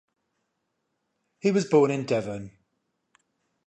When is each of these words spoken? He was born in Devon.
He 1.37 1.51
was 1.51 1.69
born 1.69 1.91
in 1.91 2.07
Devon. 2.07 2.57